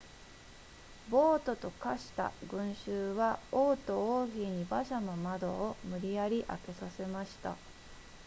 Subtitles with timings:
[1.11, 7.55] 暴徒と化した群衆は王と王妃に馬車の窓を無理やり開けさせました